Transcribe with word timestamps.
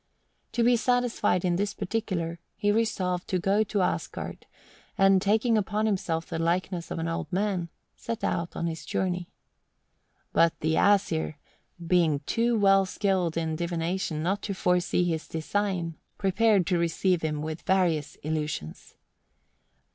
To 0.53 0.63
be 0.63 0.75
satisfied 0.77 1.45
in 1.45 1.57
this 1.57 1.75
particular, 1.75 2.39
he 2.55 2.71
resolved 2.71 3.27
to 3.27 3.37
go 3.37 3.61
to 3.65 3.83
Asgard, 3.83 4.47
and, 4.97 5.21
taking 5.21 5.59
upon 5.59 5.85
himself 5.85 6.25
the 6.25 6.39
likeness 6.39 6.89
of 6.89 6.97
an 6.97 7.07
old 7.07 7.31
man, 7.31 7.69
set 7.95 8.23
out 8.23 8.55
on 8.55 8.65
his 8.65 8.83
journey. 8.83 9.29
But 10.33 10.59
the 10.61 10.73
Æsir, 10.73 11.35
being 11.85 12.21
too 12.21 12.57
well 12.57 12.87
skilled 12.87 13.37
in 13.37 13.55
divination 13.55 14.23
not 14.23 14.41
to 14.41 14.55
foresee 14.55 15.03
his 15.03 15.27
design, 15.27 15.97
prepared 16.17 16.65
to 16.65 16.79
receive 16.79 17.21
him 17.21 17.43
with 17.43 17.61
various 17.61 18.15
illusions. 18.23 18.95